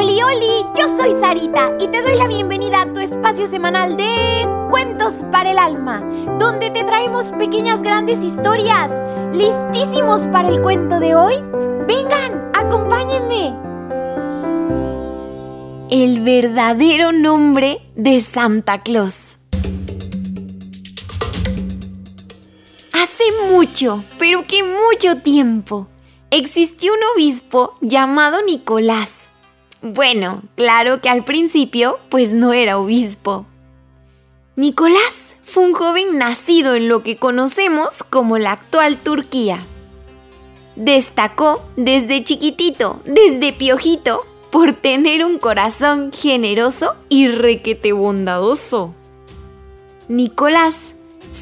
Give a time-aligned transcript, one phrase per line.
[0.00, 4.48] Oli, oli, yo soy Sarita y te doy la bienvenida a tu espacio semanal de
[4.70, 6.00] Cuentos para el Alma,
[6.38, 8.90] donde te traemos pequeñas grandes historias.
[9.34, 11.34] ¿Listísimos para el cuento de hoy?
[11.86, 13.54] Vengan, acompáñenme.
[15.90, 19.38] El verdadero nombre de Santa Claus.
[22.94, 25.88] Hace mucho, pero que mucho tiempo,
[26.30, 29.19] existió un obispo llamado Nicolás
[29.82, 33.46] bueno, claro que al principio pues no era obispo.
[34.56, 39.58] Nicolás fue un joven nacido en lo que conocemos como la actual Turquía.
[40.76, 48.94] Destacó desde chiquitito, desde piojito, por tener un corazón generoso y requete bondadoso.
[50.08, 50.76] Nicolás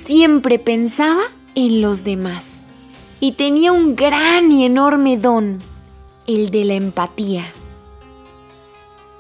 [0.07, 1.25] siempre pensaba
[1.55, 2.47] en los demás
[3.21, 5.59] y tenía un gran y enorme don,
[6.27, 7.51] el de la empatía.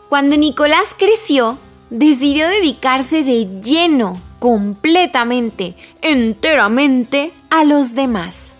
[0.08, 1.58] Cuando Nicolás creció,
[1.90, 8.52] decidió dedicarse de lleno, completamente, enteramente a los demás.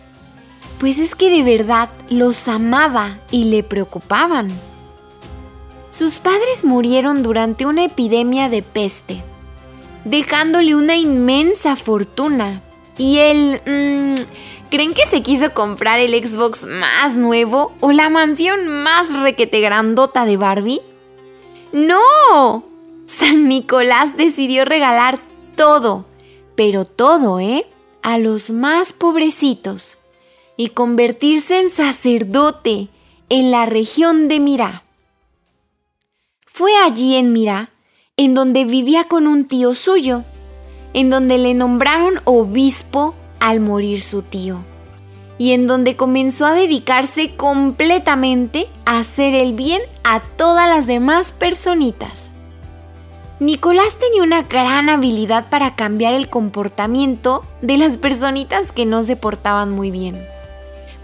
[0.79, 4.49] Pues es que de verdad los amaba y le preocupaban.
[5.89, 9.23] Sus padres murieron durante una epidemia de peste,
[10.05, 12.61] dejándole una inmensa fortuna.
[12.99, 13.61] Y él...
[13.65, 19.63] Mmm, ¿Creen que se quiso comprar el Xbox más nuevo o la mansión más requete
[19.63, 20.83] grandota de Barbie?
[21.73, 22.65] ¡No!
[23.07, 25.19] San Nicolás decidió regalar
[25.57, 26.07] todo,
[26.57, 27.67] pero todo, ¿eh?
[28.03, 29.99] A los más pobrecitos
[30.57, 32.89] y convertirse en sacerdote
[33.29, 34.85] en la región de Mirá.
[36.47, 37.71] Fue allí en Mirá
[38.17, 40.25] en donde vivía con un tío suyo,
[40.93, 44.65] en donde le nombraron obispo al morir su tío
[45.39, 51.33] y en donde comenzó a dedicarse completamente a hacer el bien a todas las demás
[51.33, 52.33] personitas.
[53.41, 59.15] Nicolás tenía una gran habilidad para cambiar el comportamiento de las personitas que no se
[59.15, 60.21] portaban muy bien,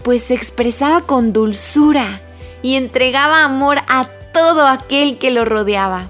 [0.03, 2.21] pues se expresaba con dulzura
[2.61, 6.09] y entregaba amor a todo aquel que lo rodeaba.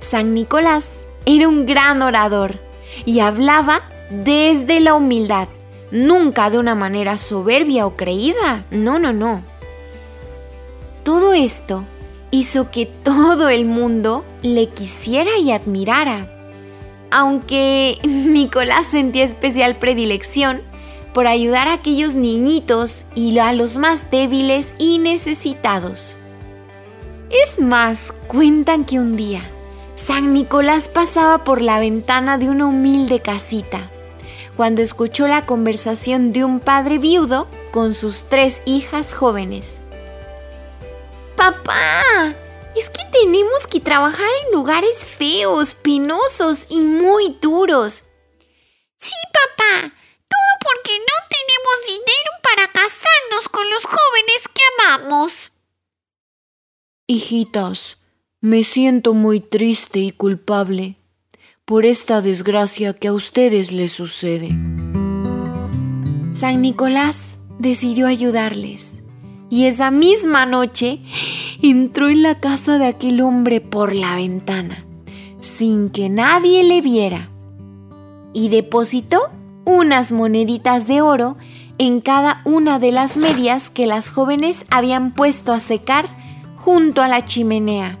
[0.00, 2.58] San Nicolás era un gran orador
[3.06, 5.48] y hablaba desde la humildad
[5.90, 8.64] nunca de una manera soberbia o creída.
[8.70, 9.42] No, no, no.
[11.04, 11.84] Todo esto
[12.30, 16.32] hizo que todo el mundo le quisiera y admirara.
[17.10, 20.62] Aunque Nicolás sentía especial predilección
[21.14, 26.16] por ayudar a aquellos niñitos y a los más débiles y necesitados.
[27.30, 29.42] Es más, cuentan que un día
[30.06, 33.90] San Nicolás pasaba por la ventana de una humilde casita
[34.56, 39.80] cuando escuchó la conversación de un padre viudo con sus tres hijas jóvenes.
[41.36, 42.34] Papá,
[42.74, 48.04] es que tenemos que trabajar en lugares feos, penosos y muy duros.
[48.98, 49.92] Sí, papá,
[50.28, 55.52] todo porque no tenemos dinero para casarnos con los jóvenes que amamos.
[57.06, 57.98] Hijitas,
[58.40, 60.96] me siento muy triste y culpable
[61.66, 64.50] por esta desgracia que a ustedes les sucede.
[66.30, 69.02] San Nicolás decidió ayudarles
[69.50, 71.00] y esa misma noche
[71.60, 74.84] entró en la casa de aquel hombre por la ventana,
[75.40, 77.30] sin que nadie le viera,
[78.32, 79.22] y depositó
[79.64, 81.36] unas moneditas de oro
[81.78, 86.10] en cada una de las medias que las jóvenes habían puesto a secar
[86.58, 87.98] junto a la chimenea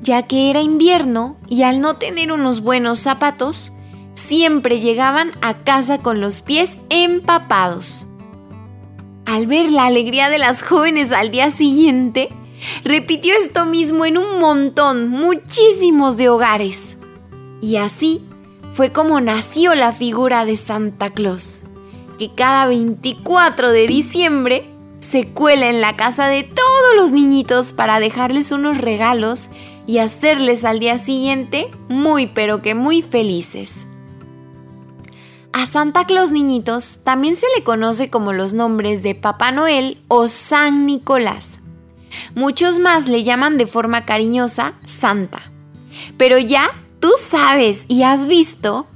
[0.00, 3.72] ya que era invierno y al no tener unos buenos zapatos,
[4.14, 8.06] siempre llegaban a casa con los pies empapados.
[9.26, 12.28] Al ver la alegría de las jóvenes al día siguiente,
[12.84, 16.98] repitió esto mismo en un montón, muchísimos de hogares.
[17.62, 18.22] Y así
[18.74, 21.62] fue como nació la figura de Santa Claus,
[22.18, 24.73] que cada 24 de diciembre
[25.04, 29.48] se cuela en la casa de todos los niñitos para dejarles unos regalos
[29.86, 33.72] y hacerles al día siguiente muy pero que muy felices.
[35.52, 40.26] A Santa Claus niñitos también se le conoce como los nombres de Papá Noel o
[40.28, 41.60] San Nicolás.
[42.34, 45.52] Muchos más le llaman de forma cariñosa Santa.
[46.16, 48.86] Pero ya tú sabes y has visto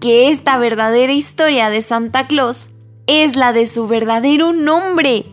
[0.00, 2.70] que esta verdadera historia de Santa Claus
[3.06, 5.24] es la de su verdadero nombre,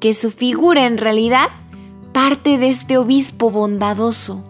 [0.00, 1.48] que su figura en realidad
[2.12, 4.44] parte de este obispo bondadoso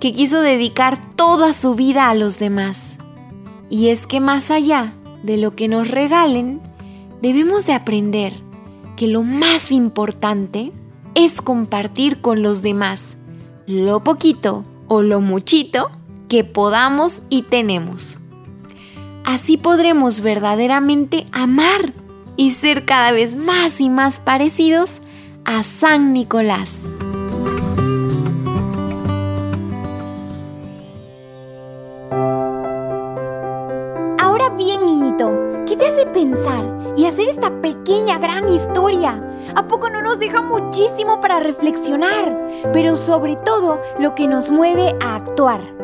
[0.00, 2.96] que quiso dedicar toda su vida a los demás.
[3.68, 6.60] Y es que más allá de lo que nos regalen,
[7.20, 8.34] debemos de aprender
[8.96, 10.72] que lo más importante
[11.14, 13.16] es compartir con los demás,
[13.66, 15.90] lo poquito o lo muchito
[16.28, 18.18] que podamos y tenemos.
[19.24, 21.92] Así podremos verdaderamente amar
[22.36, 25.00] y ser cada vez más y más parecidos
[25.44, 26.72] a San Nicolás.
[34.20, 35.30] Ahora bien, niñito,
[35.66, 36.64] ¿qué te hace pensar
[36.96, 39.20] y hacer esta pequeña gran historia?
[39.54, 42.36] ¿A poco no nos deja muchísimo para reflexionar?
[42.72, 45.83] Pero sobre todo lo que nos mueve a actuar.